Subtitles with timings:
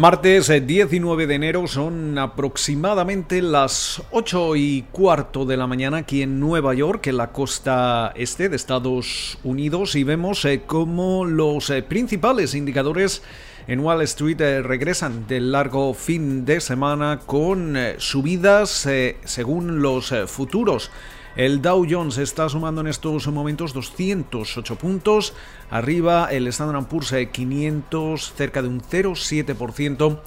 [0.00, 6.22] Martes 19 eh, de enero son aproximadamente las 8 y cuarto de la mañana aquí
[6.22, 11.68] en Nueva York, en la costa este de Estados Unidos, y vemos eh, cómo los
[11.70, 13.24] eh, principales indicadores
[13.66, 18.88] en Wall Street regresan del largo fin de semana con subidas
[19.24, 20.92] según los futuros.
[21.38, 25.34] El Dow Jones está sumando en estos momentos 208 puntos.
[25.70, 30.18] Arriba el Standard Poor's 500 cerca de un 0,7%.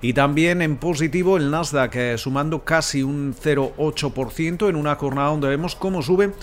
[0.00, 5.48] Y también en positivo el Nasdaq eh, sumando casi un 0,8% en una jornada donde
[5.48, 6.34] vemos cómo sube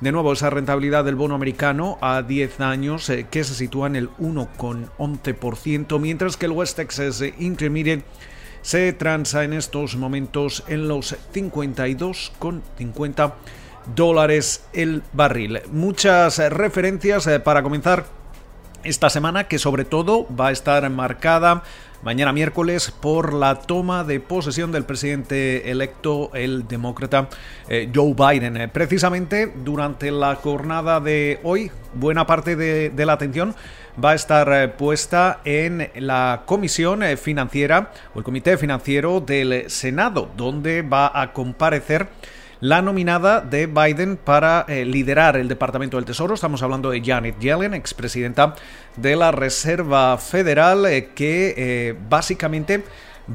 [0.00, 3.96] de nuevo esa rentabilidad del bono americano a 10 años eh, que se sitúa en
[3.96, 8.04] el 1,11%, mientras que el West Texas Intermediate
[8.62, 13.32] se transa en estos momentos en los 52,50
[13.94, 15.60] dólares el barril.
[15.70, 18.06] Muchas referencias eh, para comenzar
[18.84, 21.62] esta semana que sobre todo va a estar marcada
[22.02, 27.28] mañana miércoles por la toma de posesión del presidente electo, el demócrata
[27.68, 28.56] eh, Joe Biden.
[28.56, 33.54] Eh, precisamente durante la jornada de hoy, buena parte de, la atención
[34.02, 40.82] va a estar puesta en la comisión financiera o el comité financiero del Senado, donde
[40.82, 42.08] va a comparecer
[42.62, 46.34] la nominada de Biden para eh, liderar el Departamento del Tesoro.
[46.34, 48.54] Estamos hablando de Janet Yellen, expresidenta
[48.96, 52.84] de la Reserva Federal, eh, que eh, básicamente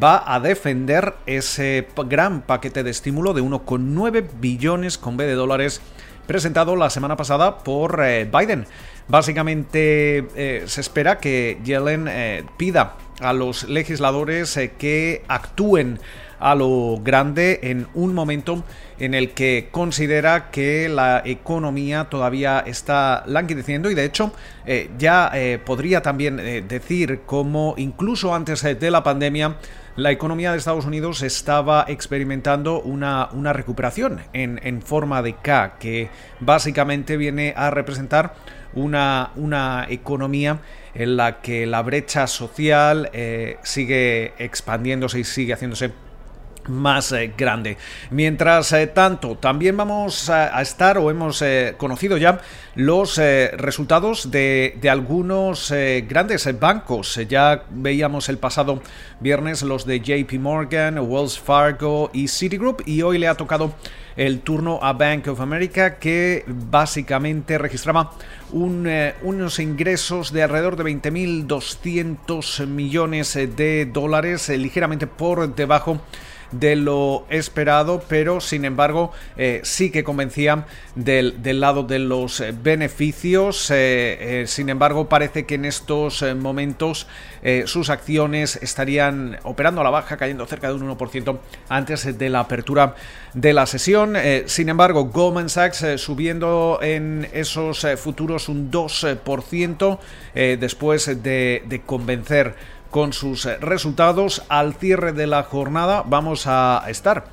[0.01, 5.81] va a defender ese gran paquete de estímulo de 1,9 billones con B de dólares
[6.25, 8.65] presentado la semana pasada por Biden.
[9.09, 12.09] Básicamente se espera que Yellen
[12.57, 15.99] pida a los legisladores que actúen
[16.39, 18.63] a lo grande en un momento
[18.99, 24.33] en el que considera que la economía todavía está languideciendo y de hecho
[24.65, 29.55] eh, ya eh, podría también eh, decir como incluso antes de la pandemia
[29.95, 35.77] la economía de Estados Unidos estaba experimentando una, una recuperación en, en, forma de K,
[35.79, 38.35] que básicamente viene a representar
[38.73, 40.59] una, una economía
[40.93, 43.09] en la que la brecha social
[43.63, 45.91] sigue expandiéndose y sigue haciéndose
[46.67, 47.77] más eh, grande.
[48.11, 52.41] Mientras eh, tanto, también vamos a, estar o hemos eh, conocido ya
[52.75, 55.73] los resultados de, de algunos
[56.07, 57.19] grandes bancos.
[57.27, 58.83] Ya veíamos el pasado
[59.19, 63.73] viernes los de JP Morgan, Wells Fargo y Citigroup y hoy le ha tocado
[64.17, 68.11] el turno a Bank of America que básicamente registraba
[68.51, 76.01] unos ingresos de alrededor de 20.200 millones de dólares, ligeramente por debajo
[76.51, 80.65] de lo esperado, pero sin embargo eh, sí que convencían
[80.95, 83.71] del, lado de los eh, beneficios.
[83.73, 87.07] Eh, sin embargo, parece que en estos momentos
[87.65, 91.37] sus acciones estarían operando a la baja, cayendo cerca de un 1%
[91.69, 92.95] antes de la apertura
[93.33, 94.17] de la sesión.
[94.47, 99.99] sin embargo, Goldman Sachs subiendo en esos futuros un 2%
[100.59, 102.55] después de, de convencer
[102.91, 106.03] con sus eh, resultados al cierre de la jornada.
[106.05, 107.25] Vamos a estar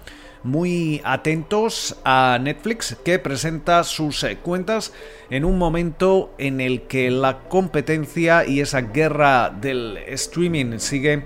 [0.44, 4.92] muy atentos a Netflix que presenta sus eh, cuentas
[5.30, 11.24] en un momento en el que la competencia y esa guerra del streaming sigue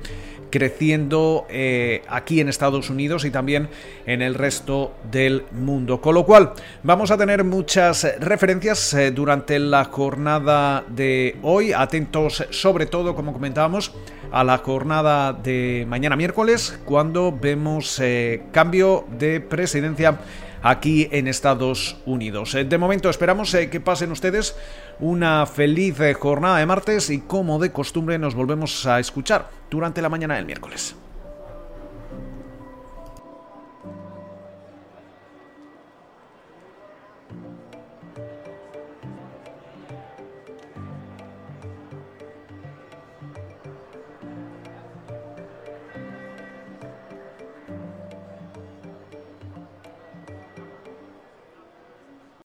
[0.50, 3.68] creciendo eh, aquí en Estados Unidos y también
[4.06, 6.00] en el resto del mundo.
[6.00, 11.72] Con lo cual, vamos a tener muchas referencias eh, durante la jornada de hoy.
[11.72, 13.92] Atentos sobre todo, como comentábamos,
[14.30, 20.18] a la jornada de mañana miércoles, cuando vemos eh, cambio de presidencia
[20.62, 22.52] aquí en Estados Unidos.
[22.52, 24.56] De momento esperamos que pasen ustedes
[25.00, 30.08] una feliz jornada de martes y como de costumbre nos volvemos a escuchar durante la
[30.08, 30.96] mañana del miércoles.